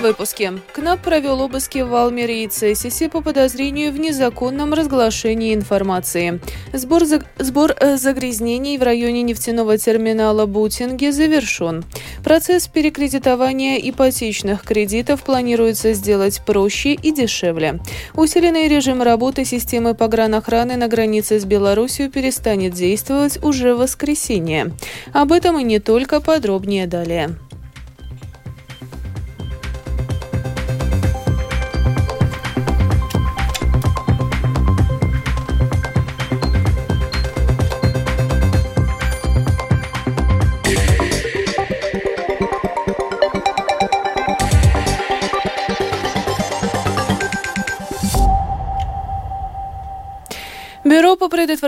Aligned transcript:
этом 0.00 0.10
выпуске. 0.10 0.52
КНАП 0.72 1.00
провел 1.00 1.40
обыски 1.40 1.78
в 1.78 1.88
Валмере 1.88 2.44
и 2.44 2.48
Цесисе 2.48 3.08
по 3.08 3.20
подозрению 3.20 3.92
в 3.92 3.98
незаконном 3.98 4.74
разглашении 4.74 5.54
информации. 5.54 6.40
Сбор, 6.72 7.04
за... 7.04 7.22
Сбор 7.38 7.74
э, 7.78 7.96
загрязнений 7.96 8.78
в 8.78 8.82
районе 8.82 9.22
нефтяного 9.22 9.78
терминала 9.78 10.46
Бутинге 10.46 11.12
завершен. 11.12 11.84
Процесс 12.24 12.68
перекредитования 12.68 13.78
ипотечных 13.78 14.62
кредитов 14.62 15.22
планируется 15.22 15.92
сделать 15.92 16.42
проще 16.46 16.94
и 16.94 17.12
дешевле. 17.12 17.80
Усиленный 18.14 18.68
режим 18.68 19.02
работы 19.02 19.44
системы 19.44 19.94
погранохраны 19.94 20.76
на 20.76 20.88
границе 20.88 21.38
с 21.38 21.44
Беларусью 21.44 22.10
перестанет 22.10 22.74
действовать 22.74 23.42
уже 23.42 23.74
в 23.74 23.78
воскресенье. 23.78 24.72
Об 25.12 25.32
этом 25.32 25.58
и 25.58 25.64
не 25.64 25.78
только 25.78 26.20
подробнее 26.20 26.86
далее. 26.86 27.36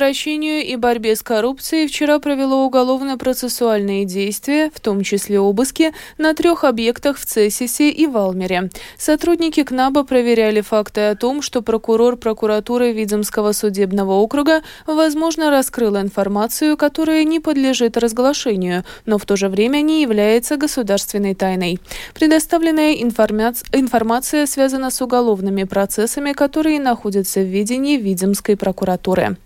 Предотвращению 0.02 0.66
и 0.66 0.74
борьбе 0.74 1.14
с 1.14 1.22
коррупцией 1.22 1.86
вчера 1.86 2.18
провело 2.18 2.64
уголовно-процессуальные 2.66 4.04
действия, 4.04 4.68
в 4.74 4.80
том 4.80 5.04
числе 5.04 5.38
обыски, 5.38 5.92
на 6.18 6.34
трех 6.34 6.64
объектах 6.64 7.18
в 7.18 7.24
Цесисе 7.24 7.88
и 7.88 8.08
Валмере. 8.08 8.68
Сотрудники 8.98 9.62
КНАБа 9.62 10.02
проверяли 10.02 10.60
факты 10.60 11.02
о 11.02 11.14
том, 11.14 11.40
что 11.40 11.62
прокурор 11.62 12.16
прокуратуры 12.16 12.90
Видземского 12.90 13.52
судебного 13.52 14.14
округа, 14.14 14.62
возможно, 14.88 15.50
раскрыл 15.50 15.96
информацию, 15.96 16.76
которая 16.76 17.22
не 17.22 17.38
подлежит 17.38 17.96
разглашению, 17.96 18.82
но 19.06 19.18
в 19.18 19.24
то 19.24 19.36
же 19.36 19.48
время 19.48 19.82
не 19.82 20.02
является 20.02 20.56
государственной 20.56 21.36
тайной. 21.36 21.78
Предоставленная 22.12 22.94
информация 22.94 24.46
связана 24.46 24.90
с 24.90 25.00
уголовными 25.00 25.62
процессами, 25.62 26.32
которые 26.32 26.80
находятся 26.80 27.38
в 27.38 27.46
ведении 27.46 27.98
Видземской 27.98 28.56
прокуратуры. 28.56 29.36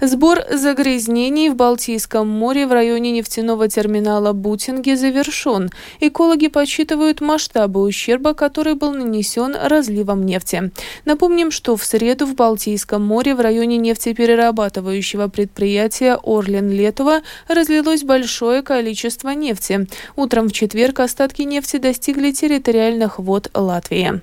Сбор 0.00 0.44
загрязнений 0.50 1.48
в 1.48 1.56
Балтийском 1.56 2.28
море 2.28 2.66
в 2.66 2.72
районе 2.72 3.12
нефтяного 3.12 3.68
терминала 3.68 4.32
Бутинги 4.32 4.94
завершен. 4.94 5.70
Экологи 6.00 6.48
подсчитывают 6.48 7.20
масштабы 7.20 7.80
ущерба, 7.80 8.34
который 8.34 8.74
был 8.74 8.92
нанесен 8.92 9.56
разливом 9.60 10.26
нефти. 10.26 10.70
Напомним, 11.04 11.50
что 11.50 11.76
в 11.76 11.84
среду 11.84 12.26
в 12.26 12.34
Балтийском 12.34 13.02
море 13.02 13.34
в 13.34 13.40
районе 13.40 13.78
нефтеперерабатывающего 13.78 15.28
предприятия 15.28 16.18
Орлен-Летова 16.22 17.22
разлилось 17.48 18.02
большое 18.02 18.62
количество 18.62 19.30
нефти. 19.30 19.86
Утром 20.14 20.48
в 20.48 20.52
четверг 20.52 21.00
остатки 21.00 21.42
нефти 21.42 21.78
достигли 21.78 22.32
территориальных 22.32 23.18
вод 23.18 23.50
Латвии. 23.54 24.20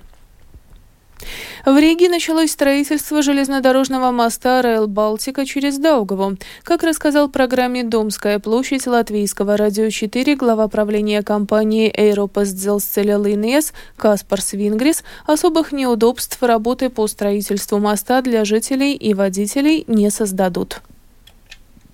В 1.64 1.78
Риге 1.78 2.08
началось 2.08 2.50
строительство 2.50 3.22
железнодорожного 3.22 4.10
моста 4.10 4.60
Райл 4.60 4.86
Балтика 4.86 5.46
через 5.46 5.78
Даугаву. 5.78 6.36
Как 6.62 6.82
рассказал 6.82 7.30
программе 7.30 7.84
«Домская 7.84 8.38
площадь» 8.38 8.86
Латвийского 8.86 9.56
радио 9.56 9.88
4 9.88 10.36
глава 10.36 10.68
правления 10.68 11.22
компании 11.22 11.90
«Эйропас 11.94 12.52
Дзелсцеля 12.52 13.16
Линес» 13.16 13.72
Каспар 13.96 14.42
Свингрис, 14.42 15.04
особых 15.26 15.72
неудобств 15.72 16.42
работы 16.42 16.90
по 16.90 17.06
строительству 17.06 17.78
моста 17.78 18.20
для 18.20 18.44
жителей 18.44 18.94
и 18.94 19.14
водителей 19.14 19.84
не 19.86 20.10
создадут. 20.10 20.82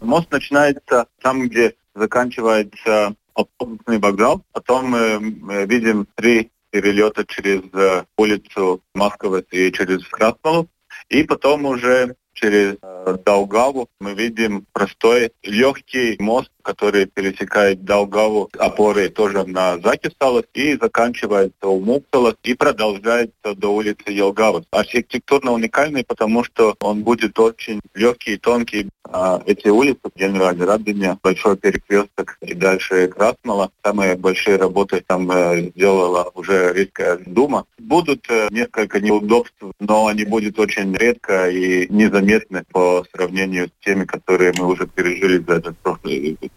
Мост 0.00 0.30
начинается 0.32 1.06
там, 1.22 1.48
где 1.48 1.74
заканчивается 1.94 3.14
автобусный 3.34 3.98
вокзал. 3.98 4.42
Потом 4.52 4.90
мы 4.90 5.66
видим 5.66 6.06
три 6.16 6.50
перелета 6.70 7.24
через 7.24 7.62
э, 7.72 8.04
улицу 8.16 8.82
Москвы 8.94 9.44
и 9.50 9.70
через 9.72 10.06
Краснову. 10.06 10.68
И 11.08 11.24
потом 11.24 11.66
уже 11.66 12.14
через 12.32 12.76
э, 12.80 13.16
Долгаву 13.24 13.88
мы 14.00 14.14
видим 14.14 14.66
простой 14.72 15.32
легкий 15.42 16.16
мост 16.18 16.50
который 16.70 17.06
пересекает 17.06 17.84
Долгаву, 17.84 18.48
опоры 18.56 19.08
тоже 19.08 19.44
на 19.44 19.78
Закисалах 19.78 20.44
и 20.54 20.76
заканчивается 20.80 21.66
у 21.66 21.80
Муксалах 21.80 22.36
и 22.44 22.54
продолжается 22.54 23.54
до 23.56 23.74
улицы 23.74 24.04
Елгавы. 24.06 24.62
Архитектурно 24.70 25.50
уникальный, 25.52 26.04
потому 26.04 26.44
что 26.44 26.76
он 26.80 27.02
будет 27.02 27.36
очень 27.40 27.80
легкий 27.94 28.34
и 28.34 28.36
тонкий. 28.36 28.88
А 29.12 29.42
эти 29.46 29.66
улицы, 29.66 30.00
Генеральной 30.14 30.66
Радине, 30.66 31.18
Большой 31.22 31.56
перекресток 31.56 32.38
и 32.40 32.54
дальше 32.54 33.08
Красмала, 33.08 33.72
самые 33.84 34.14
большие 34.14 34.56
работы 34.56 35.02
там 35.04 35.28
э, 35.32 35.70
сделала 35.70 36.30
уже 36.34 36.72
Рижская 36.72 37.18
дума. 37.26 37.64
Будут 37.78 38.24
э, 38.28 38.46
несколько 38.52 39.00
неудобств, 39.00 39.60
но 39.80 40.06
они 40.06 40.24
будут 40.24 40.56
очень 40.60 40.94
редко 40.94 41.50
и 41.50 41.88
незаметны 41.92 42.62
по 42.70 43.04
сравнению 43.12 43.66
с 43.66 43.84
теми, 43.84 44.04
которые 44.04 44.52
мы 44.56 44.66
уже 44.68 44.86
пережили 44.86 45.38
за 45.38 45.54
этот 45.54 45.76
прошлый 45.78 46.38
год. 46.40 46.50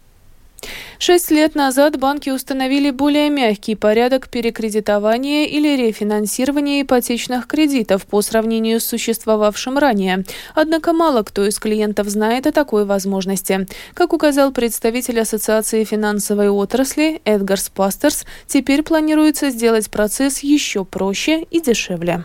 Шесть 0.98 1.30
лет 1.30 1.54
назад 1.54 1.98
банки 1.98 2.30
установили 2.30 2.90
более 2.90 3.30
мягкий 3.30 3.74
порядок 3.74 4.28
перекредитования 4.28 5.46
или 5.46 5.76
рефинансирования 5.76 6.82
ипотечных 6.82 7.46
кредитов 7.46 8.06
по 8.06 8.22
сравнению 8.22 8.80
с 8.80 8.86
существовавшим 8.86 9.78
ранее. 9.78 10.24
Однако 10.54 10.92
мало 10.92 11.22
кто 11.22 11.46
из 11.46 11.58
клиентов 11.58 12.08
знает 12.08 12.46
о 12.46 12.52
такой 12.52 12.84
возможности. 12.84 13.66
Как 13.94 14.12
указал 14.12 14.52
представитель 14.52 15.20
Ассоциации 15.20 15.84
финансовой 15.84 16.48
отрасли 16.48 17.20
Эдгарс 17.24 17.70
Пастерс, 17.70 18.24
теперь 18.46 18.82
планируется 18.82 19.50
сделать 19.50 19.90
процесс 19.90 20.40
еще 20.40 20.84
проще 20.84 21.42
и 21.50 21.60
дешевле. 21.60 22.24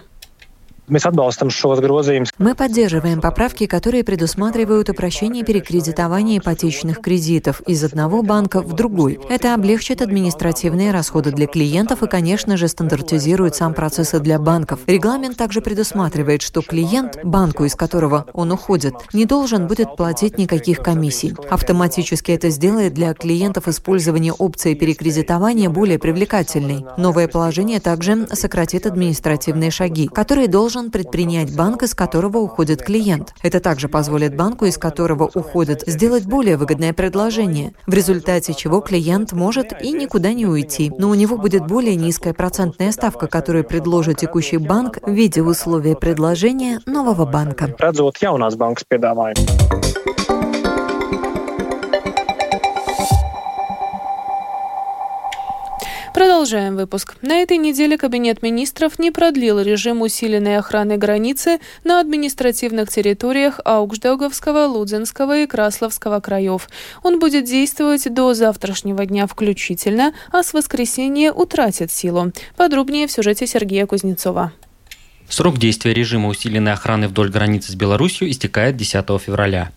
Мы 2.37 2.55
поддерживаем 2.55 3.21
поправки, 3.21 3.65
которые 3.65 4.03
предусматривают 4.03 4.89
упрощение 4.89 5.43
перекредитования 5.43 6.39
ипотечных 6.39 7.01
кредитов 7.01 7.61
из 7.67 7.83
одного 7.83 8.23
банка 8.23 8.61
в 8.61 8.73
другой. 8.73 9.19
Это 9.29 9.53
облегчит 9.53 10.01
административные 10.01 10.91
расходы 10.91 11.31
для 11.31 11.47
клиентов 11.47 12.03
и, 12.03 12.07
конечно 12.07 12.57
же, 12.57 12.67
стандартизирует 12.67 13.55
сам 13.55 13.73
процесс 13.73 14.11
для 14.11 14.39
банков. 14.39 14.79
Регламент 14.87 15.37
также 15.37 15.61
предусматривает, 15.61 16.41
что 16.41 16.61
клиент, 16.61 17.19
банку, 17.23 17.65
из 17.65 17.75
которого 17.75 18.25
он 18.33 18.51
уходит, 18.51 18.93
не 19.13 19.25
должен 19.25 19.67
будет 19.67 19.95
платить 19.95 20.37
никаких 20.37 20.79
комиссий. 20.79 21.35
Автоматически 21.49 22.31
это 22.31 22.49
сделает 22.49 22.93
для 22.93 23.13
клиентов 23.13 23.67
использование 23.67 24.33
опции 24.33 24.73
перекредитования 24.73 25.69
более 25.69 25.99
привлекательной. 25.99 26.85
Новое 26.97 27.27
положение 27.27 27.79
также 27.79 28.27
сократит 28.33 28.87
административные 28.87 29.71
шаги, 29.71 30.07
которые 30.07 30.47
должен 30.47 30.78
должен 30.79 30.91
предпринять 30.91 31.55
банк, 31.55 31.83
из 31.83 31.93
которого 31.93 32.37
уходит 32.37 32.81
клиент. 32.81 33.33
Это 33.43 33.59
также 33.59 33.89
позволит 33.89 34.35
банку, 34.35 34.65
из 34.65 34.77
которого 34.77 35.29
уходит, 35.33 35.83
сделать 35.85 36.25
более 36.25 36.55
выгодное 36.55 36.93
предложение, 36.93 37.73
в 37.85 37.93
результате 37.93 38.53
чего 38.53 38.79
клиент 38.79 39.33
может 39.33 39.73
и 39.81 39.91
никуда 39.91 40.33
не 40.33 40.45
уйти, 40.45 40.91
но 40.97 41.09
у 41.09 41.15
него 41.15 41.37
будет 41.37 41.67
более 41.67 41.95
низкая 41.95 42.33
процентная 42.33 42.91
ставка, 42.91 43.27
которую 43.27 43.65
предложит 43.65 44.17
текущий 44.19 44.57
банк 44.57 44.99
в 45.01 45.11
виде 45.11 45.41
условия 45.41 45.95
предложения 45.95 46.79
нового 46.85 47.25
банка. 47.25 47.75
Продолжаем 56.13 56.75
выпуск. 56.75 57.15
На 57.21 57.41
этой 57.41 57.57
неделе 57.57 57.97
Кабинет 57.97 58.41
министров 58.41 58.97
не 58.97 59.11
продлил 59.11 59.59
режим 59.59 60.01
усиленной 60.01 60.57
охраны 60.57 60.97
границы 60.97 61.59
на 61.83 61.99
административных 61.99 62.89
территориях 62.89 63.59
Аугждауговского, 63.63 64.65
Лудзенского 64.65 65.39
и 65.39 65.47
Красловского 65.47 66.19
краев. 66.19 66.67
Он 67.03 67.19
будет 67.19 67.45
действовать 67.45 68.11
до 68.11 68.33
завтрашнего 68.33 69.05
дня 69.05 69.27
включительно, 69.27 70.13
а 70.31 70.41
с 70.41 70.53
воскресенья 70.53 71.31
утратит 71.31 71.91
силу. 71.91 72.31
Подробнее 72.55 73.07
в 73.07 73.11
сюжете 73.11 73.45
Сергея 73.45 73.85
Кузнецова. 73.85 74.51
Срок 75.29 75.59
действия 75.59 75.93
режима 75.93 76.27
усиленной 76.27 76.73
охраны 76.73 77.07
вдоль 77.07 77.29
границы 77.29 77.71
с 77.71 77.75
Беларусью 77.75 78.29
истекает 78.31 78.75
10 78.77 79.05
февраля. 79.21 79.71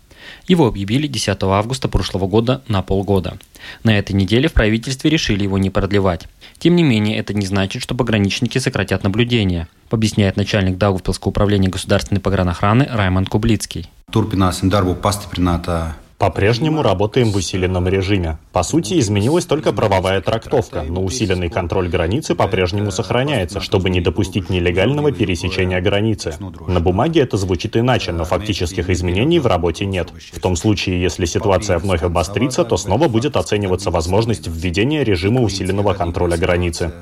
Его 0.47 0.67
объявили 0.67 1.07
10 1.07 1.43
августа 1.43 1.89
прошлого 1.89 2.27
года 2.27 2.63
на 2.69 2.83
полгода. 2.83 3.39
На 3.85 3.99
этой 3.99 4.13
неделе 4.13 4.49
в 4.49 4.53
правительстве 4.53 5.11
решили 5.11 5.45
его 5.45 5.59
не 5.59 5.71
продлевать. 5.71 6.29
Тем 6.59 6.77
не 6.77 6.83
менее, 6.83 7.19
это 7.19 7.35
не 7.35 7.47
значит, 7.47 7.83
что 7.83 7.95
пограничники 7.95 8.59
сократят 8.59 9.05
наблюдение, 9.05 9.69
объясняет 9.91 10.37
начальник 10.37 10.79
Даугавпилского 10.79 11.31
управления 11.31 11.69
государственной 11.69 12.21
погранохраны 12.21 12.89
Раймонд 12.91 13.29
Кублицкий. 13.29 13.89
Turpināsim 14.13 14.69
darbu 14.69 14.93
pastiprinātā 15.01 15.97
По-прежнему 16.23 16.83
работаем 16.83 17.33
в 17.33 17.35
усиленном 17.37 17.89
режиме. 17.89 18.39
По 18.53 18.63
сути, 18.63 18.97
изменилась 19.01 19.45
только 19.45 19.73
правовая 19.73 20.21
трактовка, 20.21 20.85
но 20.89 21.03
усиленный 21.03 21.49
контроль 21.49 21.89
границы 21.89 22.37
по-прежнему 22.37 22.93
сохраняется, 22.93 23.61
чтобы 23.61 23.91
не 23.91 24.01
допустить 24.01 24.49
нелегального 24.49 25.11
пересечения 25.11 25.81
границы. 25.81 26.37
На 26.69 26.79
бумаге 26.79 27.23
это 27.23 27.37
звучит 27.37 27.77
иначе, 27.77 28.13
но 28.13 28.25
фактических 28.25 28.89
изменений 28.89 29.41
в 29.41 29.49
работе 29.49 29.85
нет. 29.85 30.13
В 30.33 30.39
том 30.39 30.55
случае, 30.55 31.03
если 31.03 31.25
ситуация 31.25 31.79
вновь 31.79 32.05
обострится, 32.05 32.63
то 32.63 32.77
снова 32.77 33.09
будет 33.09 33.37
оцениваться 33.37 33.91
возможность 33.91 34.47
введения 34.47 35.03
режима 35.03 35.41
усиленного 35.41 35.93
контроля 35.93 36.37
границы. 36.37 36.93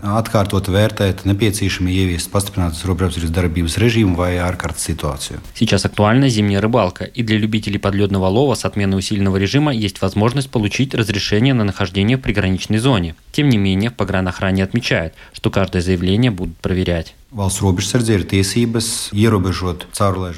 Сейчас 5.55 5.84
актуальна 5.84 6.31
зимняя 6.31 6.62
рыбалка, 6.62 7.05
и 7.05 7.23
для 7.23 7.37
любителей 7.37 7.78
подледного 7.78 8.28
лова 8.28 8.55
с 8.55 8.64
отменой 8.64 8.96
усиленного 9.00 9.10
усиленного 9.11 9.39
режима 9.39 9.75
есть 9.75 10.01
возможность 10.03 10.51
получить 10.51 10.95
разрешение 10.95 11.53
на 11.53 11.65
нахождение 11.65 12.17
в 12.17 12.21
приграничной 12.21 12.79
зоне. 12.79 13.17
Тем 13.33 13.49
не 13.49 13.59
менее, 13.59 13.91
в 13.91 13.95
погранохране 13.95 14.62
отмечают, 14.62 15.15
что 15.33 15.51
каждое 15.51 15.83
заявление 15.83 16.31
будут 16.31 16.57
проверять. 16.59 17.15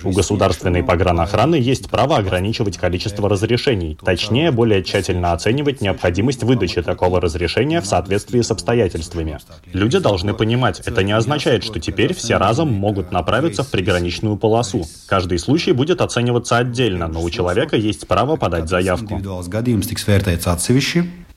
У 0.04 0.12
государственной 0.12 0.82
погранохраны 0.82 1.54
есть 1.54 1.88
право 1.88 2.18
ограничивать 2.18 2.76
количество 2.76 3.30
разрешений, 3.30 3.98
точнее, 4.04 4.50
более 4.50 4.82
тщательно 4.84 5.32
оценивать 5.32 5.80
необходимость 5.80 6.42
выдачи 6.42 6.82
такого 6.82 7.18
разрешения 7.18 7.80
в 7.80 7.86
соответствии 7.86 8.42
с 8.42 8.50
обстоятельствами. 8.50 9.38
Люди 9.72 9.98
должны 10.00 10.34
понимать, 10.34 10.80
это 10.84 11.02
не 11.02 11.12
означает, 11.12 11.64
что 11.64 11.80
теперь 11.80 12.12
все 12.12 12.36
разом 12.36 12.70
могут 12.70 13.10
направиться 13.10 13.62
в 13.62 13.70
приграничную 13.70 14.36
полосу. 14.36 14.84
Каждый 15.06 15.38
случай 15.38 15.72
будет 15.72 16.02
оцениваться 16.02 16.58
отдельно, 16.58 17.08
но 17.08 17.22
у 17.22 17.30
человека 17.30 17.76
есть 17.76 18.06
право 18.06 18.36
подать 18.36 18.68
заявку. 18.68 19.18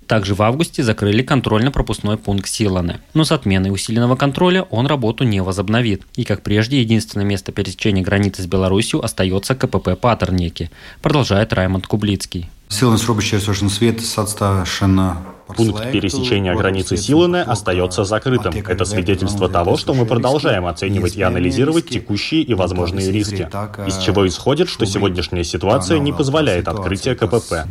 Также 0.07 0.35
в 0.35 0.41
августе 0.41 0.83
закрыли 0.83 1.21
контрольно-пропускной 1.21 2.17
пункт 2.17 2.47
Силаны. 2.49 2.99
Но 3.13 3.23
с 3.23 3.31
отменой 3.31 3.71
усиленного 3.71 4.15
контроля 4.15 4.63
он 4.63 4.87
работу 4.87 5.23
не 5.23 5.41
возобновит. 5.41 6.03
И, 6.15 6.23
как 6.23 6.43
прежде, 6.43 6.81
единственное 6.81 7.25
место 7.25 7.51
пересечения 7.51 8.03
границы 8.03 8.43
с 8.43 8.47
Беларусью 8.47 9.03
остается 9.03 9.55
КПП 9.55 9.99
Патернеки, 9.99 10.69
продолжает 11.01 11.53
Раймонд 11.53 11.87
Кублицкий. 11.87 12.49
Силанс 12.69 13.05
robežšķērsošanas 13.05 13.77
vietas 13.79 14.09
atstāšana 14.17 15.34
Пункт 15.47 15.91
пересечения 15.91 16.55
границы 16.55 16.97
Силаны 16.97 17.41
остается 17.41 18.03
закрытым. 18.03 18.53
Это 18.67 18.85
свидетельство 18.85 19.47
того, 19.49 19.77
что 19.77 19.93
мы 19.93 20.05
продолжаем 20.05 20.65
оценивать 20.65 21.15
и 21.15 21.21
анализировать 21.21 21.89
текущие 21.89 22.41
и 22.41 22.53
возможные 22.53 23.11
риски, 23.11 23.47
из 23.87 23.97
чего 23.97 24.27
исходит, 24.27 24.69
что 24.69 24.85
сегодняшняя 24.85 25.43
ситуация 25.43 25.99
не 25.99 26.13
позволяет 26.13 26.67
открытия 26.67 27.15
КПП. 27.15 27.65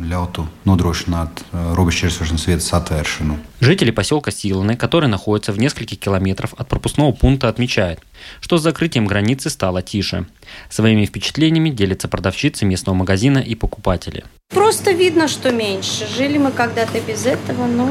Жители 3.59 3.91
поселка 3.91 4.31
Силаны, 4.31 4.75
который 4.75 5.09
находится 5.09 5.51
в 5.51 5.59
нескольких 5.59 5.99
километров 5.99 6.53
от 6.57 6.67
пропускного 6.67 7.11
пункта, 7.11 7.49
отмечают, 7.49 7.99
что 8.39 8.57
с 8.57 8.61
закрытием 8.61 9.05
границы 9.05 9.49
стало 9.49 9.81
тише. 9.81 10.27
Своими 10.69 11.05
впечатлениями 11.05 11.69
делятся 11.69 12.07
продавщицы 12.07 12.65
местного 12.65 12.95
магазина 12.95 13.39
и 13.39 13.55
покупатели. 13.55 14.23
Просто 14.49 14.91
видно, 14.91 15.27
что 15.27 15.51
меньше. 15.51 16.07
Жили 16.07 16.37
мы 16.37 16.51
когда-то 16.51 16.99
без 17.01 17.25
этого, 17.25 17.65
но 17.65 17.89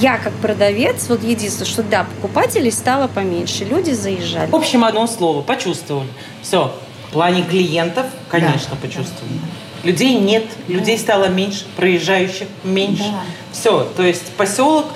я 0.00 0.18
как 0.18 0.32
продавец, 0.34 1.08
вот 1.08 1.22
единственное, 1.22 1.66
что 1.68 1.82
да, 1.82 2.04
покупателей 2.04 2.72
стало 2.72 3.08
поменьше, 3.08 3.64
люди 3.64 3.90
заезжали. 3.90 4.50
В 4.50 4.56
общем, 4.56 4.84
одно 4.84 5.06
слово, 5.06 5.42
почувствовали. 5.42 6.08
Все, 6.42 6.74
в 7.08 7.12
плане 7.12 7.42
клиентов, 7.42 8.06
конечно, 8.28 8.70
да. 8.70 8.76
почувствовали. 8.76 9.34
Людей 9.82 10.14
нет, 10.14 10.44
людей 10.68 10.98
стало 10.98 11.26
меньше, 11.26 11.64
проезжающих 11.76 12.48
меньше. 12.64 13.04
Да. 13.04 13.22
Все, 13.52 13.84
то 13.96 14.02
есть 14.02 14.26
поселок 14.36 14.86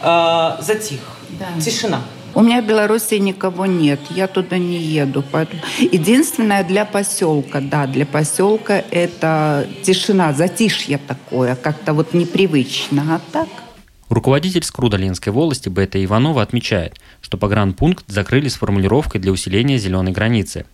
э, 0.00 0.56
затих, 0.60 1.00
да. 1.30 1.60
тишина. 1.60 2.00
У 2.34 2.40
меня 2.40 2.62
в 2.62 2.66
Беларуси 2.66 3.14
никого 3.16 3.66
нет, 3.66 4.00
я 4.10 4.26
туда 4.26 4.56
не 4.56 4.78
еду. 4.78 5.22
Поэтому... 5.30 5.60
Единственное 5.78 6.64
для 6.64 6.86
поселка, 6.86 7.60
да, 7.60 7.86
для 7.86 8.06
поселка 8.06 8.82
это 8.90 9.66
тишина, 9.82 10.32
затишье 10.32 10.98
такое, 10.98 11.56
как-то 11.56 11.92
вот 11.92 12.14
непривычно, 12.14 13.16
а 13.16 13.20
так... 13.32 13.48
Руководитель 14.08 14.62
Скрудолинской 14.62 15.32
волости 15.32 15.68
Бета 15.68 16.02
Иванова 16.02 16.42
отмечает, 16.42 16.98
что 17.20 17.38
погранпункт 17.38 18.04
закрыли 18.08 18.48
с 18.48 18.54
формулировкой 18.54 19.20
для 19.20 19.32
усиления 19.32 19.78
зеленой 19.78 20.12
границы. 20.12 20.66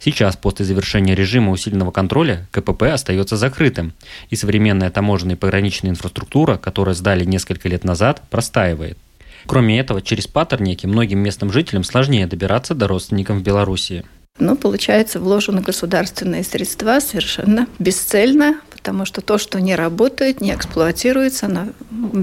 Сейчас, 0.00 0.36
после 0.36 0.64
завершения 0.64 1.14
режима 1.14 1.50
усиленного 1.50 1.90
контроля, 1.90 2.46
КПП 2.50 2.84
остается 2.84 3.36
закрытым, 3.36 3.92
и 4.30 4.36
современная 4.36 4.90
таможенная 4.90 5.36
и 5.36 5.38
пограничная 5.38 5.90
инфраструктура, 5.90 6.56
которую 6.56 6.94
сдали 6.94 7.24
несколько 7.24 7.68
лет 7.68 7.84
назад, 7.84 8.22
простаивает. 8.30 8.98
Кроме 9.46 9.78
этого, 9.78 10.02
через 10.02 10.26
паттерники 10.26 10.86
многим 10.86 11.18
местным 11.18 11.52
жителям 11.52 11.84
сложнее 11.84 12.26
добираться 12.26 12.74
до 12.74 12.88
родственников 12.88 13.38
в 13.38 13.42
Белоруссии. 13.42 14.04
Ну, 14.38 14.56
получается, 14.56 15.20
вложены 15.20 15.60
государственные 15.60 16.42
средства 16.42 16.98
совершенно 16.98 17.68
бесцельно, 17.78 18.60
потому 18.70 19.04
что 19.04 19.20
то, 19.20 19.38
что 19.38 19.60
не 19.60 19.76
работает, 19.76 20.40
не 20.40 20.52
эксплуатируется, 20.52 21.46
оно 21.46 21.68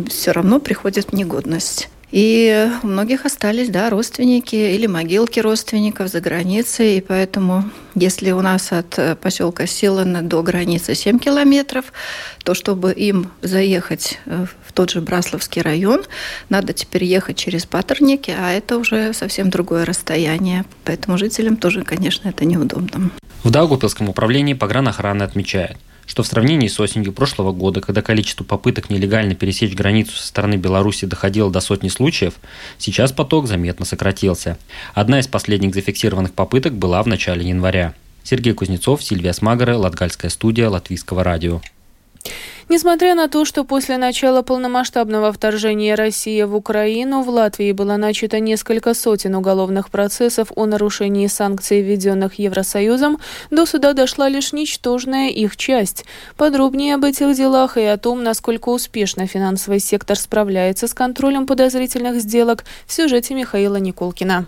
все 0.10 0.32
равно 0.32 0.60
приходит 0.60 1.12
в 1.12 1.14
негодность. 1.14 1.90
И 2.12 2.70
у 2.84 2.88
многих 2.88 3.26
остались, 3.26 3.70
да, 3.70 3.90
родственники 3.90 4.56
или 4.56 4.86
могилки 4.86 5.40
родственников 5.40 6.10
за 6.10 6.20
границей, 6.20 6.98
и 6.98 7.02
поэтому, 7.02 7.64
если 7.96 8.32
у 8.32 8.42
нас 8.42 8.74
от 8.74 9.00
э, 9.00 9.16
поселка 9.16 9.66
Силана 9.66 10.22
до 10.22 10.44
границы 10.44 10.94
7 10.94 11.20
километров, 11.20 11.94
то 12.44 12.54
чтобы 12.54 12.92
им 12.92 13.32
заехать 13.42 14.20
э, 14.26 14.46
тот 14.72 14.92
же 14.92 15.02
Брасловский 15.02 15.62
район, 15.62 16.04
надо 16.50 16.74
теперь 16.74 17.04
ехать 17.04 17.38
через 17.38 17.66
Патерники, 17.66 18.32
а 18.32 18.52
это 18.52 18.78
уже 18.78 19.14
совсем 19.14 19.50
другое 19.50 19.86
расстояние. 19.86 20.66
Поэтому 20.84 21.18
жителям 21.18 21.58
тоже, 21.58 21.84
конечно, 21.84 22.30
это 22.30 22.46
неудобно. 22.46 23.12
В 23.44 23.50
Даугупилском 23.50 24.10
управлении 24.10 24.54
погранохраны 24.54 25.24
отмечают– 25.24 25.78
что 26.12 26.24
в 26.24 26.28
сравнении 26.28 26.68
с 26.68 26.78
осенью 26.78 27.14
прошлого 27.14 27.54
года, 27.54 27.80
когда 27.80 28.02
количество 28.02 28.44
попыток 28.44 28.90
нелегально 28.90 29.34
пересечь 29.34 29.74
границу 29.74 30.18
со 30.18 30.28
стороны 30.28 30.56
Беларуси 30.56 31.06
доходило 31.06 31.50
до 31.50 31.62
сотни 31.62 31.88
случаев, 31.88 32.34
сейчас 32.78 33.14
поток 33.14 33.48
заметно 33.48 33.86
сократился. 33.86 34.58
Одна 34.94 35.22
из 35.22 35.28
последних 35.28 35.74
зафиксированных 35.74 36.34
попыток 36.34 36.74
была 36.74 37.02
в 37.02 37.08
начале 37.08 37.48
января. 37.48 37.94
Сергей 38.24 38.52
Кузнецов, 38.52 39.02
Сильвия 39.02 39.32
Смагара, 39.32 39.78
Латгальская 39.78 40.30
студия 40.30 40.70
Латвийского 40.70 41.24
радио. 41.24 41.62
Несмотря 42.70 43.16
на 43.16 43.28
то, 43.28 43.44
что 43.44 43.66
после 43.66 43.98
начала 43.98 44.44
полномасштабного 44.44 45.34
вторжения 45.34 45.96
России 45.96 46.42
в 46.44 46.56
Украину 46.56 47.22
в 47.22 47.30
Латвии 47.30 47.74
было 47.74 47.98
начато 47.98 48.40
несколько 48.40 48.94
сотен 48.94 49.36
уголовных 49.36 49.90
процессов 49.90 50.54
о 50.56 50.66
нарушении 50.66 51.28
санкций, 51.28 51.82
введенных 51.82 52.36
Евросоюзом, 52.36 53.20
до 53.50 53.66
суда 53.66 53.94
дошла 53.94 54.30
лишь 54.30 54.54
ничтожная 54.54 55.30
их 55.30 55.58
часть. 55.58 56.06
Подробнее 56.38 56.96
об 56.96 57.04
этих 57.04 57.36
делах 57.36 57.76
и 57.76 57.84
о 57.84 57.98
том, 57.98 58.24
насколько 58.24 58.70
успешно 58.70 59.28
финансовый 59.28 59.80
сектор 59.80 60.18
справляется 60.18 60.88
с 60.88 60.94
контролем 60.94 61.48
подозрительных 61.48 62.22
сделок 62.22 62.64
в 62.88 62.94
сюжете 62.94 63.34
Михаила 63.34 63.78
Николкина. 63.78 64.46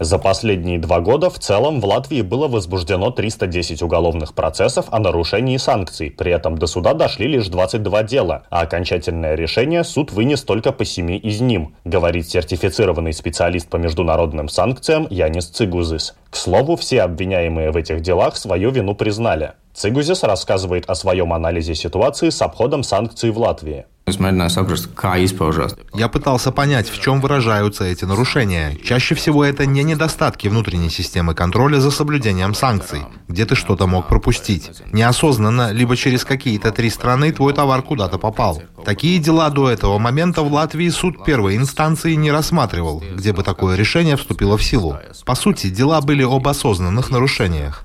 За 0.00 0.18
последние 0.18 0.78
два 0.78 1.00
года 1.00 1.28
в 1.28 1.40
целом 1.40 1.80
в 1.80 1.84
Латвии 1.84 2.22
было 2.22 2.46
возбуждено 2.46 3.10
310 3.10 3.82
уголовных 3.82 4.32
процессов 4.32 4.86
о 4.90 5.00
нарушении 5.00 5.56
санкций. 5.56 6.10
При 6.10 6.30
этом 6.30 6.56
до 6.56 6.68
суда 6.68 6.94
дошли 6.94 7.26
лишь 7.26 7.48
22 7.48 8.04
дела, 8.04 8.44
а 8.48 8.60
окончательное 8.60 9.34
решение 9.34 9.82
суд 9.82 10.12
вынес 10.12 10.44
только 10.44 10.70
по 10.70 10.84
семи 10.84 11.16
из 11.16 11.40
ним, 11.40 11.74
говорит 11.84 12.28
сертифицированный 12.28 13.12
специалист 13.12 13.68
по 13.68 13.76
международным 13.76 14.48
санкциям 14.48 15.08
Янис 15.10 15.46
Цигузис. 15.46 16.14
К 16.30 16.36
слову, 16.36 16.76
все 16.76 17.02
обвиняемые 17.02 17.72
в 17.72 17.76
этих 17.76 18.00
делах 18.00 18.36
свою 18.36 18.70
вину 18.70 18.94
признали. 18.94 19.54
Цигузис 19.74 20.22
рассказывает 20.22 20.88
о 20.88 20.94
своем 20.94 21.32
анализе 21.32 21.74
ситуации 21.74 22.30
с 22.30 22.40
обходом 22.42 22.84
санкций 22.84 23.30
в 23.30 23.38
Латвии. 23.38 23.86
Я 25.94 26.08
пытался 26.08 26.52
понять, 26.52 26.88
в 26.88 27.00
чем 27.00 27.20
выражаются 27.20 27.84
эти 27.84 28.04
нарушения. 28.04 28.76
Чаще 28.84 29.14
всего 29.14 29.44
это 29.44 29.66
не 29.66 29.82
недостатки 29.82 30.48
внутренней 30.48 30.90
системы 30.90 31.34
контроля 31.34 31.80
за 31.80 31.90
соблюдением 31.90 32.54
санкций, 32.54 33.02
где 33.28 33.44
ты 33.44 33.54
что-то 33.54 33.86
мог 33.86 34.08
пропустить. 34.08 34.70
Неосознанно, 34.92 35.72
либо 35.72 35.96
через 35.96 36.24
какие-то 36.24 36.70
три 36.72 36.90
страны 36.90 37.32
твой 37.32 37.52
товар 37.52 37.82
куда-то 37.82 38.18
попал. 38.18 38.62
Такие 38.84 39.18
дела 39.18 39.50
до 39.50 39.70
этого 39.70 39.98
момента 39.98 40.42
в 40.42 40.52
Латвии 40.52 40.88
суд 40.88 41.24
первой 41.24 41.56
инстанции 41.56 42.14
не 42.14 42.30
рассматривал, 42.30 43.02
где 43.14 43.32
бы 43.32 43.42
такое 43.42 43.76
решение 43.76 44.16
вступило 44.16 44.56
в 44.56 44.62
силу. 44.62 44.96
По 45.24 45.34
сути, 45.34 45.68
дела 45.68 46.00
были 46.00 46.22
об 46.22 46.46
осознанных 46.48 47.10
нарушениях. 47.10 47.82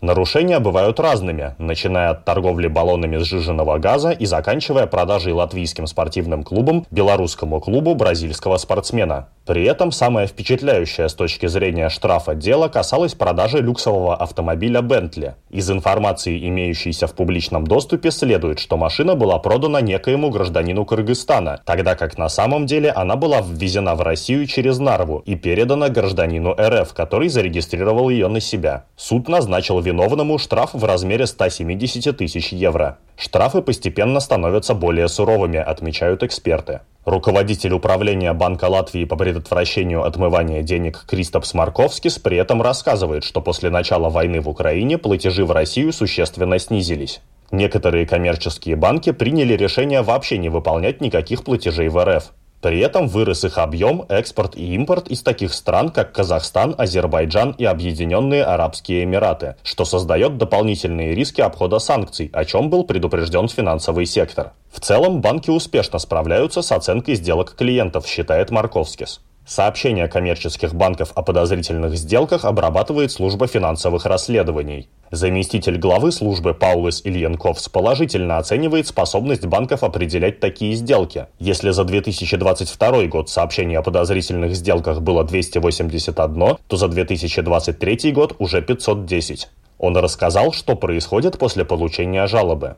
Нарушения 0.00 0.60
бывают 0.60 0.98
разными, 0.98 1.54
начиная 1.58 2.10
от 2.10 2.24
торговли 2.24 2.68
баллонами 2.68 3.18
сжиженного 3.18 3.76
газа 3.76 4.12
и 4.12 4.24
заканчивая 4.24 4.86
продажей 4.86 5.34
латвийским 5.34 5.86
спортивным 5.86 6.42
клубом 6.42 6.86
белорусскому 6.90 7.60
клубу 7.60 7.94
бразильского 7.94 8.56
спортсмена. 8.56 9.28
При 9.50 9.64
этом 9.64 9.90
самое 9.90 10.28
впечатляющее 10.28 11.08
с 11.08 11.14
точки 11.14 11.46
зрения 11.46 11.88
штрафа 11.88 12.36
дело 12.36 12.68
касалось 12.68 13.14
продажи 13.14 13.58
люксового 13.58 14.14
автомобиля 14.14 14.80
Бентли. 14.80 15.34
Из 15.50 15.68
информации, 15.68 16.46
имеющейся 16.46 17.08
в 17.08 17.16
публичном 17.16 17.66
доступе, 17.66 18.12
следует, 18.12 18.60
что 18.60 18.76
машина 18.76 19.16
была 19.16 19.40
продана 19.40 19.80
некоему 19.80 20.30
гражданину 20.30 20.84
Кыргызстана, 20.84 21.60
тогда 21.64 21.96
как 21.96 22.16
на 22.16 22.28
самом 22.28 22.66
деле 22.66 22.92
она 22.92 23.16
была 23.16 23.40
ввезена 23.40 23.96
в 23.96 24.02
Россию 24.02 24.46
через 24.46 24.78
Нарву 24.78 25.20
и 25.26 25.34
передана 25.34 25.88
гражданину 25.88 26.54
РФ, 26.56 26.94
который 26.94 27.28
зарегистрировал 27.28 28.08
ее 28.08 28.28
на 28.28 28.38
себя. 28.38 28.84
Суд 28.94 29.28
назначил 29.28 29.80
виновному 29.80 30.38
штраф 30.38 30.74
в 30.74 30.84
размере 30.84 31.26
170 31.26 32.16
тысяч 32.16 32.52
евро. 32.52 32.98
Штрафы 33.20 33.60
постепенно 33.60 34.18
становятся 34.18 34.72
более 34.72 35.06
суровыми, 35.06 35.58
отмечают 35.58 36.22
эксперты. 36.22 36.80
Руководитель 37.04 37.74
управления 37.74 38.32
Банка 38.32 38.64
Латвии 38.64 39.04
по 39.04 39.14
предотвращению 39.14 40.04
отмывания 40.04 40.62
денег 40.62 41.04
Кристопс 41.06 41.52
Марковскис 41.52 42.18
при 42.18 42.38
этом 42.38 42.62
рассказывает, 42.62 43.24
что 43.24 43.42
после 43.42 43.68
начала 43.68 44.08
войны 44.08 44.40
в 44.40 44.48
Украине 44.48 44.96
платежи 44.96 45.44
в 45.44 45.52
Россию 45.52 45.92
существенно 45.92 46.58
снизились. 46.58 47.20
Некоторые 47.50 48.06
коммерческие 48.06 48.76
банки 48.76 49.12
приняли 49.12 49.52
решение 49.52 50.00
вообще 50.00 50.38
не 50.38 50.48
выполнять 50.48 51.02
никаких 51.02 51.44
платежей 51.44 51.88
в 51.88 52.02
РФ. 52.02 52.32
При 52.60 52.80
этом 52.80 53.08
вырос 53.08 53.44
их 53.44 53.56
объем, 53.56 54.04
экспорт 54.10 54.54
и 54.54 54.74
импорт 54.74 55.08
из 55.08 55.22
таких 55.22 55.54
стран, 55.54 55.88
как 55.88 56.12
Казахстан, 56.12 56.74
Азербайджан 56.76 57.52
и 57.56 57.64
Объединенные 57.64 58.44
Арабские 58.44 59.04
Эмираты, 59.04 59.56
что 59.62 59.86
создает 59.86 60.36
дополнительные 60.36 61.14
риски 61.14 61.40
обхода 61.40 61.78
санкций, 61.78 62.30
о 62.34 62.44
чем 62.44 62.68
был 62.68 62.84
предупрежден 62.84 63.48
финансовый 63.48 64.04
сектор. 64.04 64.52
В 64.70 64.80
целом, 64.80 65.22
банки 65.22 65.48
успешно 65.48 65.98
справляются 65.98 66.60
с 66.60 66.70
оценкой 66.70 67.14
сделок 67.14 67.54
клиентов, 67.54 68.06
считает 68.06 68.50
Марковскис. 68.50 69.20
Сообщения 69.50 70.06
коммерческих 70.06 70.74
банков 70.76 71.10
о 71.16 71.22
подозрительных 71.22 71.96
сделках 71.96 72.44
обрабатывает 72.44 73.10
служба 73.10 73.48
финансовых 73.48 74.06
расследований. 74.06 74.88
Заместитель 75.10 75.76
главы 75.76 76.12
службы 76.12 76.54
Паулус 76.54 77.00
Ильянковс 77.02 77.68
положительно 77.68 78.38
оценивает 78.38 78.86
способность 78.86 79.44
банков 79.46 79.82
определять 79.82 80.38
такие 80.38 80.76
сделки. 80.76 81.26
Если 81.40 81.70
за 81.70 81.82
2022 81.82 83.06
год 83.06 83.28
сообщений 83.28 83.76
о 83.76 83.82
подозрительных 83.82 84.54
сделках 84.54 85.00
было 85.00 85.24
281, 85.24 86.56
то 86.68 86.76
за 86.76 86.86
2023 86.86 88.12
год 88.12 88.36
уже 88.38 88.62
510. 88.62 89.48
Он 89.80 89.96
рассказал, 89.96 90.52
что 90.52 90.76
происходит 90.76 91.38
после 91.38 91.64
получения 91.64 92.26
жалобы. 92.26 92.76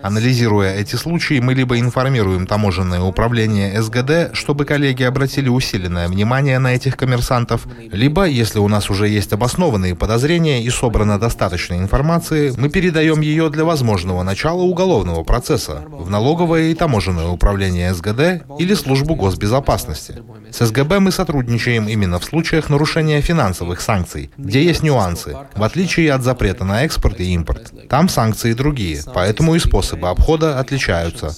Анализируя 0.00 0.74
эти 0.74 0.96
случаи, 0.96 1.38
мы 1.38 1.52
либо 1.52 1.78
информируем 1.78 2.46
таможенное 2.46 3.02
управление 3.02 3.80
СГД, 3.82 4.34
чтобы 4.34 4.64
коллеги 4.64 5.02
обратили 5.02 5.50
усиленное 5.50 6.08
внимание 6.08 6.58
на 6.58 6.74
этих 6.74 6.96
коммерсантов, 6.96 7.66
либо, 7.92 8.24
если 8.24 8.58
у 8.58 8.68
нас 8.68 8.88
уже 8.88 9.06
есть 9.06 9.34
обоснованные 9.34 9.94
подозрения 9.94 10.62
и 10.62 10.70
собрана 10.70 11.18
достаточно 11.18 11.74
информации, 11.74 12.54
мы 12.56 12.70
передаем 12.70 13.20
ее 13.20 13.50
для 13.50 13.64
возможного 13.66 14.22
начала 14.22 14.62
уголовного 14.62 15.24
процесса 15.24 15.82
в 15.90 16.08
налоговое 16.08 16.70
и 16.70 16.74
таможенное 16.74 17.26
управление 17.26 17.92
СГД 17.92 18.44
или 18.58 18.72
службу 18.72 19.14
госбезопасности. 19.14 20.14
С 20.50 20.64
СГБ 20.66 21.00
мы 21.00 21.10
сотрудничаем 21.10 21.88
именно 21.88 22.18
в 22.18 22.24
случаях 22.24 22.68
нарушения 22.70 23.20
финансовых 23.20 23.80
санкций, 23.80 24.30
где 24.36 24.62
есть 24.62 24.82
нюансы 24.82 25.36
в 25.54 25.62
отличие 25.62 26.12
от 26.12 26.22
запрета 26.22 26.64
на 26.64 26.84
экспорт 26.84 27.20
и 27.20 27.34
импорт. 27.34 27.72
Там 27.88 28.08
санкции 28.08 28.52
другие, 28.52 29.00
поэтому 29.14 29.54
и 29.54 29.58
способы 29.58 30.08
обхода 30.08 30.58
отличаются. 30.58 31.34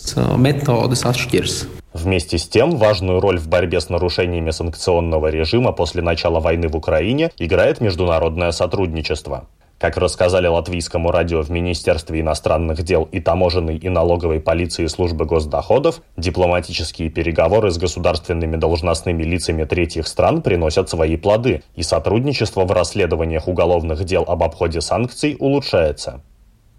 Вместе 1.93 2.38
с 2.38 2.47
тем, 2.47 2.76
важную 2.76 3.21
роль 3.21 3.38
в 3.38 3.49
борьбе 3.49 3.81
с 3.81 3.88
нарушениями 3.88 4.52
санкционного 4.52 5.26
режима 5.26 5.73
после 5.73 6.02
начала 6.02 6.38
войны 6.38 6.69
в 6.69 6.76
Украине 6.76 7.31
играет 7.38 7.81
международное 7.81 8.52
сотрудничество. 8.52 9.49
Как 9.81 9.97
рассказали 9.97 10.47
латвийскому 10.47 11.11
радио 11.11 11.41
в 11.41 11.51
Министерстве 11.51 12.21
иностранных 12.21 12.83
дел 12.83 13.09
и 13.11 13.19
таможенной 13.19 13.79
и 13.79 13.89
налоговой 13.89 14.39
полиции 14.39 14.85
службы 14.85 15.25
госдоходов, 15.25 16.03
дипломатические 16.19 17.09
переговоры 17.09 17.71
с 17.71 17.79
государственными 17.79 18.57
должностными 18.57 19.23
лицами 19.23 19.65
третьих 19.65 20.07
стран 20.07 20.43
приносят 20.43 20.91
свои 20.91 21.17
плоды, 21.17 21.63
и 21.77 21.83
сотрудничество 21.83 22.67
в 22.67 22.73
расследованиях 22.73 23.49
уголовных 23.49 24.05
дел 24.05 24.23
об 24.29 24.43
обходе 24.43 24.83
санкций 24.83 25.39
улучшается. 25.41 26.21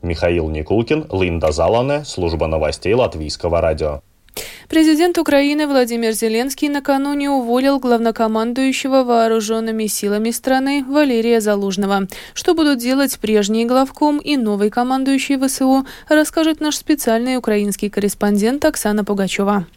Михаил 0.03 0.50
Никулкин, 0.50 1.08
Линда 1.12 1.51
Залане, 1.51 2.05
служба 2.05 2.46
новостей 2.46 2.93
Латвийского 2.93 3.62
радио. 3.62 4.01
Президент 4.69 5.17
Украины 5.17 5.67
Владимир 5.67 6.13
Зеленский 6.13 6.69
накануне 6.69 7.29
уволил 7.29 7.79
главнокомандующего 7.79 9.03
вооруженными 9.03 9.88
силами 9.88 10.31
страны 10.31 10.85
Валерия 10.88 11.41
Залужного. 11.41 12.07
Что 12.33 12.53
будут 12.53 12.79
делать 12.79 13.19
прежний 13.19 13.65
главком 13.65 14.19
и 14.19 14.38
новый 14.38 14.69
командующий 14.69 15.38
ВСУ, 15.38 15.85
расскажет 16.07 16.61
наш 16.61 16.77
специальный 16.77 17.38
украинский 17.38 17.89
корреспондент 17.89 18.63
Оксана 18.63 19.03
Пугачева. 19.03 19.67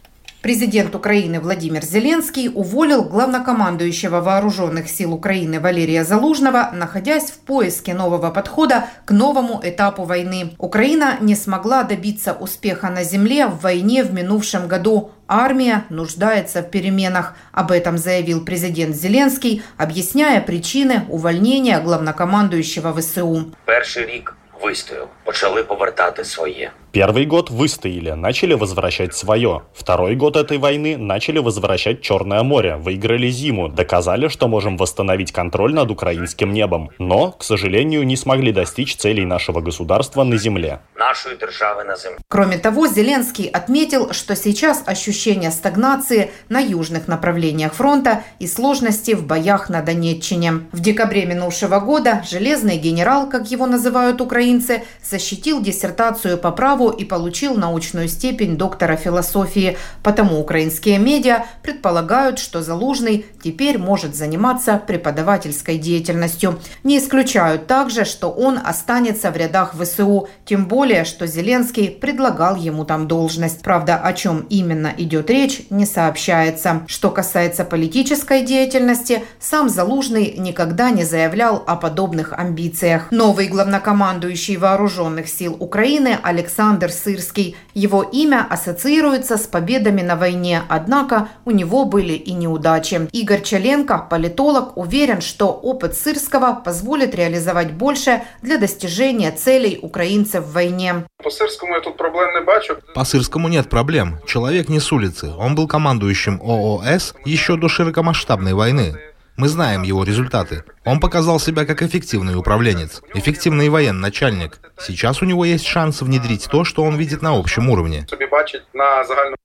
Президент 0.45 0.93
Украины 0.93 1.39
Владимир 1.39 1.83
Зеленский 1.83 2.51
уволил 2.53 3.03
главнокомандующего 3.03 4.21
вооруженных 4.21 4.87
сил 4.89 5.11
Украины 5.11 5.59
Валерия 5.59 6.03
Залужного, 6.03 6.69
находясь 6.71 7.31
в 7.31 7.39
поиске 7.39 7.95
нового 7.95 8.29
подхода 8.29 8.85
к 9.05 9.11
новому 9.11 9.59
этапу 9.63 10.03
войны. 10.03 10.53
Украина 10.59 11.17
не 11.19 11.35
смогла 11.35 11.81
добиться 11.81 12.33
успеха 12.33 12.91
на 12.91 13.03
земле 13.03 13.47
в 13.47 13.61
войне 13.61 14.03
в 14.03 14.13
минувшем 14.13 14.67
году. 14.67 15.09
Армия 15.27 15.85
нуждается 15.89 16.61
в 16.61 16.69
переменах. 16.69 17.33
Об 17.51 17.71
этом 17.71 17.97
заявил 17.97 18.45
президент 18.45 18.95
Зеленский, 18.95 19.63
объясняя 19.77 20.41
причины 20.41 21.05
увольнения 21.09 21.79
главнокомандующего 21.79 22.93
ВСУ. 22.93 23.45
Перший 23.65 24.05
рік 24.05 24.35
вистояв, 24.63 25.07
почали 25.23 25.63
повертати 25.63 26.23
своє. 26.23 26.71
Первый 26.95 27.25
год 27.25 27.49
выстояли, 27.49 28.11
начали 28.11 28.53
возвращать 28.53 29.13
свое. 29.13 29.63
Второй 29.73 30.15
год 30.15 30.37
этой 30.37 30.57
войны 30.59 30.95
начали 30.95 31.39
возвращать 31.39 31.99
Черное 31.99 32.41
море, 32.41 32.77
выиграли 32.77 33.27
зиму, 33.27 33.67
доказали, 33.67 34.29
что 34.29 34.47
можем 34.47 34.77
восстановить 34.77 35.33
контроль 35.33 35.73
над 35.73 35.91
украинским 35.91 36.53
небом. 36.53 36.91
Но, 36.97 37.33
к 37.33 37.43
сожалению, 37.43 38.05
не 38.05 38.15
смогли 38.15 38.53
достичь 38.53 38.95
целей 38.95 39.25
нашего 39.25 39.59
государства 39.59 40.23
на 40.23 40.37
земле. 40.37 40.79
Нашей 40.97 41.37
державы 41.37 41.83
на 41.83 41.97
земле. 41.97 42.17
Кроме 42.29 42.57
того, 42.57 42.87
Зеленский 42.87 43.47
отметил, 43.49 44.13
что 44.13 44.33
сейчас 44.37 44.81
ощущение 44.85 45.51
стагнации 45.51 46.31
на 46.47 46.61
южных 46.61 47.09
направлениях 47.09 47.73
фронта 47.73 48.23
и 48.39 48.47
сложности 48.47 49.15
в 49.15 49.27
боях 49.27 49.67
на 49.67 49.81
Донеччине. 49.81 50.61
В 50.71 50.79
декабре 50.79 51.25
минувшего 51.25 51.81
года 51.81 52.23
железный 52.25 52.77
генерал, 52.77 53.27
как 53.27 53.51
его 53.51 53.67
называют 53.67 54.21
украинцы, 54.21 54.83
защитил 55.03 55.61
диссертацию 55.61 56.37
по 56.37 56.51
праву 56.51 56.84
и 56.91 57.05
получил 57.05 57.55
научную 57.55 58.07
степень 58.07 58.57
доктора 58.57 58.95
философии. 58.95 59.77
Потому 60.03 60.39
украинские 60.39 60.99
медиа 60.99 61.45
предполагают, 61.63 62.39
что 62.39 62.61
Залужный 62.61 63.25
теперь 63.43 63.77
может 63.77 64.15
заниматься 64.15 64.81
преподавательской 64.85 65.77
деятельностью. 65.77 66.59
Не 66.83 66.99
исключают 66.99 67.67
также, 67.67 68.05
что 68.05 68.29
он 68.29 68.59
останется 68.63 69.31
в 69.31 69.37
рядах 69.37 69.73
ВСУ, 69.75 70.27
тем 70.45 70.67
более, 70.67 71.05
что 71.05 71.27
Зеленский 71.27 71.89
предлагал 71.89 72.55
ему 72.55 72.85
там 72.85 73.07
должность. 73.07 73.61
Правда, 73.61 73.97
о 73.97 74.13
чем 74.13 74.45
именно 74.49 74.93
идет 74.97 75.29
речь, 75.29 75.63
не 75.69 75.85
сообщается. 75.85 76.83
Что 76.87 77.09
касается 77.09 77.63
политической 77.65 78.43
деятельности, 78.43 79.23
сам 79.39 79.69
Залужный 79.69 80.35
никогда 80.37 80.89
не 80.91 81.03
заявлял 81.03 81.63
о 81.65 81.75
подобных 81.75 82.33
амбициях. 82.33 83.11
Новый 83.11 83.47
главнокомандующий 83.47 84.57
вооруженных 84.57 85.27
сил 85.27 85.55
Украины 85.59 86.17
Александр 86.21 86.74
Александр 86.75 86.91
Сырский. 86.91 87.55
Его 87.73 88.03
имя 88.03 88.45
ассоциируется 88.49 89.37
с 89.37 89.47
победами 89.47 90.01
на 90.01 90.15
войне, 90.17 90.63
однако 90.67 91.29
у 91.45 91.51
него 91.51 91.85
были 91.85 92.13
и 92.13 92.33
неудачи. 92.33 93.07
Игорь 93.13 93.41
Чаленко, 93.41 94.07
политолог, 94.09 94.75
уверен, 94.77 95.21
что 95.21 95.47
опыт 95.47 95.95
Сырского 95.95 96.53
позволит 96.53 97.15
реализовать 97.15 97.71
больше 97.71 98.23
для 98.41 98.57
достижения 98.57 99.31
целей 99.31 99.79
украинцев 99.81 100.43
в 100.43 100.51
войне. 100.51 101.05
По 101.23 101.29
Сырскому 101.29 101.75
я 101.75 101.81
тут 101.81 101.95
проблем 101.95 102.33
не 102.33 102.41
бачу. 102.41 102.77
По 102.93 103.05
Сырскому 103.05 103.47
нет 103.47 103.69
проблем. 103.69 104.19
Человек 104.27 104.67
не 104.67 104.81
с 104.81 104.91
улицы. 104.91 105.31
Он 105.37 105.55
был 105.55 105.67
командующим 105.67 106.41
ООС 106.41 107.15
еще 107.23 107.55
до 107.55 107.69
широкомасштабной 107.69 108.53
войны. 108.53 108.95
Мы 109.37 109.49
знаем 109.49 109.83
его 109.83 110.03
результаты. 110.03 110.63
Он 110.85 111.01
показал 111.01 111.41
себя 111.41 111.65
как 111.65 111.81
эффективный 111.81 112.37
управленец, 112.37 113.01
эффективный 113.13 113.67
военачальник. 113.67 114.59
Сейчас 114.79 115.21
у 115.21 115.25
него 115.25 115.43
есть 115.43 115.65
шанс 115.65 116.01
внедрить 116.01 116.47
то, 116.49 116.63
что 116.63 116.83
он 116.83 116.95
видит 116.95 117.21
на 117.21 117.37
общем 117.37 117.69
уровне. 117.69 118.07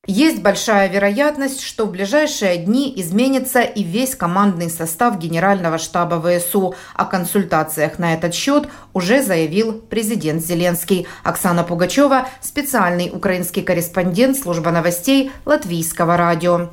Есть 0.07 0.43
большая 0.43 0.89
вероятность, 0.89 1.63
что 1.63 1.87
в 1.87 1.91
ближайшие 1.91 2.59
дни 2.59 2.93
изменится 2.97 3.63
и 3.63 3.83
весь 3.83 4.15
командный 4.15 4.71
состав 4.71 5.19
Генерального 5.19 5.79
штаба 5.79 6.23
ВСУ. 6.23 6.77
О 6.95 7.05
консультациях 7.05 7.99
на 7.99 8.15
этот 8.15 8.33
счет 8.33 8.69
уже 8.93 9.23
заявил 9.23 9.81
президент 9.81 10.45
Зеленский. 10.45 11.09
Оксана 11.25 11.65
Пугачева, 11.65 12.29
специальный 12.41 13.11
украинский 13.13 13.63
корреспондент 13.63 14.37
службы 14.39 14.71
новостей 14.71 15.33
Латвийского 15.45 16.17
радио. 16.17 16.71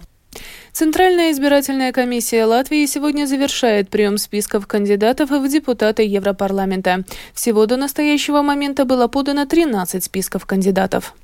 Центральная 0.77 1.31
избирательная 1.31 1.91
комиссия 1.91 2.45
Латвии 2.45 2.85
сегодня 2.85 3.25
завершает 3.25 3.89
прием 3.89 4.19
списков 4.19 4.67
кандидатов 4.67 5.31
в 5.31 5.47
депутаты 5.49 6.03
Европарламента. 6.03 7.03
Всего 7.33 7.65
до 7.65 7.77
настоящего 7.77 8.43
момента 8.43 8.85
было 8.85 9.07
подано 9.07 9.47
13 9.47 10.03
списков 10.03 10.45
кандидатов. 10.45 11.15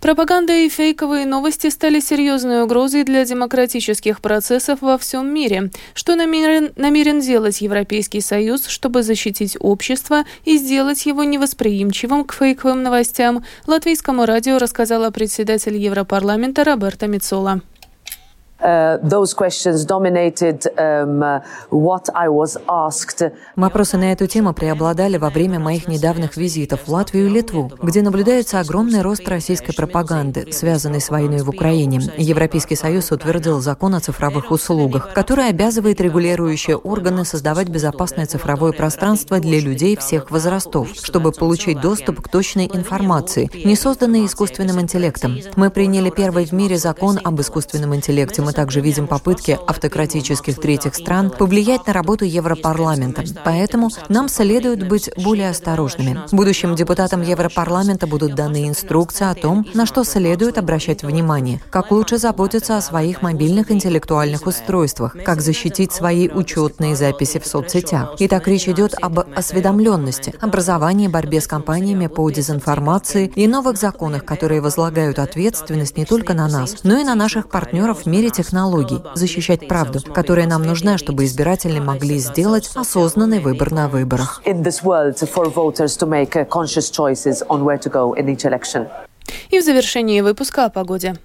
Пропаганда 0.00 0.52
и 0.52 0.68
фейковые 0.68 1.26
новости 1.26 1.68
стали 1.68 1.98
серьезной 1.98 2.62
угрозой 2.62 3.02
для 3.02 3.24
демократических 3.24 4.20
процессов 4.20 4.82
во 4.82 4.98
всем 4.98 5.34
мире. 5.34 5.72
Что 5.92 6.14
намерен, 6.14 6.70
намерен 6.76 7.18
делать 7.18 7.60
Европейский 7.62 8.20
Союз, 8.20 8.68
чтобы 8.68 9.02
защитить 9.02 9.56
общество 9.58 10.22
и 10.44 10.58
сделать 10.58 11.06
его 11.06 11.24
невосприимчивым 11.24 12.24
к 12.24 12.34
фейковым 12.34 12.84
новостям, 12.84 13.42
латвийскому 13.66 14.26
радио 14.26 14.58
рассказала 14.58 15.10
председатель 15.10 15.76
Европарламента 15.76 16.62
Роберта 16.62 17.08
Мицола. 17.08 17.62
Um, 18.58 19.02
uh, 21.22 21.42
Вопросы 23.56 23.96
на 23.98 24.12
эту 24.12 24.26
тему 24.26 24.54
преобладали 24.54 25.18
во 25.18 25.28
время 25.28 25.58
моих 25.58 25.88
недавних 25.88 26.38
визитов 26.38 26.80
в 26.86 26.88
Латвию 26.88 27.26
и 27.26 27.28
Литву, 27.28 27.70
где 27.82 28.00
наблюдается 28.00 28.60
огромный 28.60 29.02
рост 29.02 29.28
российской 29.28 29.74
пропаганды, 29.74 30.50
связанной 30.52 31.02
с 31.02 31.10
войной 31.10 31.42
в 31.42 31.50
Украине. 31.50 32.00
Европейский 32.16 32.76
Союз 32.76 33.12
утвердил 33.12 33.60
закон 33.60 33.94
о 33.94 34.00
цифровых 34.00 34.50
услугах, 34.50 35.12
который 35.12 35.50
обязывает 35.50 36.00
регулирующие 36.00 36.78
органы 36.78 37.26
создавать 37.26 37.68
безопасное 37.68 38.24
цифровое 38.24 38.72
пространство 38.72 39.38
для 39.38 39.60
людей 39.60 39.96
всех 39.96 40.30
возрастов, 40.30 40.88
чтобы 40.94 41.32
получить 41.32 41.82
доступ 41.82 42.22
к 42.22 42.30
точной 42.30 42.70
информации, 42.72 43.50
не 43.66 43.76
созданной 43.76 44.24
искусственным 44.24 44.80
интеллектом. 44.80 45.36
Мы 45.56 45.70
приняли 45.70 46.08
первый 46.08 46.46
в 46.46 46.52
мире 46.52 46.78
закон 46.78 47.20
об 47.22 47.38
искусственном 47.40 47.94
интеллекте 47.94 48.45
мы 48.46 48.52
также 48.52 48.80
видим 48.80 49.08
попытки 49.08 49.58
автократических 49.66 50.60
третьих 50.60 50.94
стран 50.94 51.30
повлиять 51.30 51.84
на 51.88 51.92
работу 51.92 52.24
Европарламента. 52.24 53.24
Поэтому 53.44 53.90
нам 54.08 54.28
следует 54.28 54.86
быть 54.86 55.10
более 55.16 55.50
осторожными. 55.50 56.20
Будущим 56.30 56.76
депутатам 56.76 57.22
Европарламента 57.22 58.06
будут 58.06 58.36
даны 58.36 58.68
инструкции 58.68 59.28
о 59.28 59.34
том, 59.34 59.66
на 59.74 59.84
что 59.84 60.04
следует 60.04 60.58
обращать 60.58 61.02
внимание, 61.02 61.60
как 61.70 61.90
лучше 61.90 62.18
заботиться 62.18 62.76
о 62.76 62.80
своих 62.80 63.20
мобильных 63.20 63.72
интеллектуальных 63.72 64.46
устройствах, 64.46 65.16
как 65.24 65.40
защитить 65.40 65.90
свои 65.90 66.28
учетные 66.28 66.94
записи 66.94 67.40
в 67.40 67.46
соцсетях. 67.48 68.14
Итак, 68.20 68.46
речь 68.46 68.68
идет 68.68 68.94
об 69.02 69.18
осведомленности, 69.18 70.34
образовании, 70.40 71.08
борьбе 71.08 71.40
с 71.40 71.48
компаниями 71.48 72.06
по 72.06 72.30
дезинформации 72.30 73.26
и 73.34 73.48
новых 73.48 73.76
законах, 73.76 74.24
которые 74.24 74.60
возлагают 74.60 75.18
ответственность 75.18 75.96
не 75.96 76.04
только 76.04 76.32
на 76.32 76.46
нас, 76.46 76.84
но 76.84 76.96
и 76.96 77.02
на 77.02 77.16
наших 77.16 77.48
партнеров 77.48 78.04
в 78.04 78.06
мире 78.06 78.30
технологий, 78.36 79.02
защищать 79.14 79.66
правду, 79.66 80.00
которая 80.12 80.46
нам 80.46 80.62
нужна, 80.62 80.98
чтобы 80.98 81.24
избиратели 81.24 81.78
могли 81.78 82.18
сделать 82.18 82.70
осознанный 82.74 83.40
выбор 83.40 83.72
на 83.72 83.88
выборах. 83.88 84.42
И 89.50 89.58
в 89.58 89.64
завершении 89.64 90.20
выпуска 90.20 90.66
о 90.66 90.70
погоде. 90.70 91.16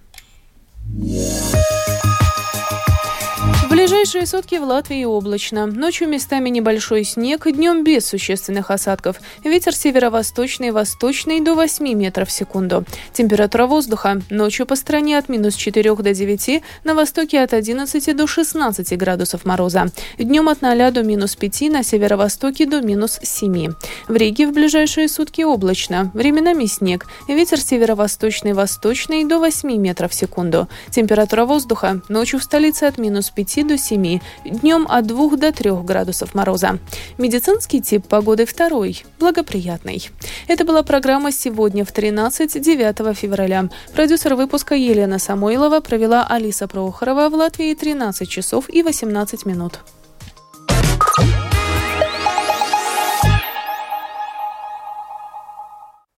Ближайшие 3.92 4.26
сутки 4.26 4.56
в 4.56 4.64
Латвии 4.64 5.04
облачно. 5.04 5.66
Ночью 5.66 6.08
местами 6.08 6.48
небольшой 6.48 7.04
снег, 7.04 7.46
днем 7.52 7.84
без 7.84 8.06
существенных 8.06 8.72
осадков. 8.72 9.18
Ветер 9.44 9.76
северо-восточный, 9.76 10.72
восточный 10.72 11.42
до 11.42 11.56
8 11.56 11.94
метров 11.94 12.30
в 12.30 12.32
секунду. 12.32 12.86
Температура 13.12 13.66
воздуха. 13.66 14.22
Ночью 14.30 14.66
по 14.66 14.78
стране 14.78 15.18
от 15.18 15.28
минус 15.28 15.56
4 15.56 15.94
до 15.94 16.14
9, 16.14 16.64
на 16.86 16.96
востоке 16.96 17.42
от 17.42 17.54
11 17.54 18.16
до 18.16 18.28
16 18.28 18.98
градусов 18.98 19.44
мороза. 19.44 19.88
Днем 20.18 20.48
от 20.48 20.62
0 20.62 20.92
до 20.92 21.04
минус 21.04 21.36
5, 21.36 21.62
на 21.70 21.84
северо-востоке 21.84 22.66
до 22.66 22.80
минус 22.80 23.20
7. 23.22 23.74
В 24.08 24.16
Риге 24.16 24.48
в 24.48 24.54
ближайшие 24.54 25.10
сутки 25.10 25.42
облачно. 25.42 26.12
Временами 26.14 26.66
снег. 26.66 27.08
Ветер 27.28 27.60
северо-восточный, 27.60 28.54
восточный 28.54 29.26
до 29.26 29.40
8 29.40 29.76
метров 29.76 30.12
в 30.12 30.16
секунду. 30.16 30.70
Температура 30.92 31.44
воздуха. 31.44 32.00
Ночью 32.08 32.40
в 32.40 32.44
столице 32.44 32.86
от 32.86 32.98
минус 32.98 33.30
5 33.32 33.68
до 33.68 33.81
7, 33.82 34.20
днем 34.46 34.88
от 34.90 35.08
2 35.08 35.36
до 35.38 35.52
3 35.52 35.72
градусов 35.84 36.36
мороза. 36.36 36.80
Медицинский 37.18 37.82
тип 37.82 38.08
погоды 38.08 38.46
второй, 38.46 39.04
благоприятный. 39.20 40.10
Это 40.48 40.64
была 40.64 40.84
программа 40.84 41.32
«Сегодня 41.32 41.84
в 41.84 41.92
13 41.92 42.62
9 42.62 43.18
февраля». 43.18 43.70
Продюсер 43.94 44.36
выпуска 44.36 44.76
Елена 44.76 45.20
Самойлова 45.20 45.80
провела 45.80 46.26
Алиса 46.30 46.68
Прохорова 46.68 47.30
в 47.30 47.34
Латвии 47.34 47.74
13 47.74 48.30
часов 48.30 48.70
и 48.70 48.84
18 48.84 49.46
минут. 49.46 49.80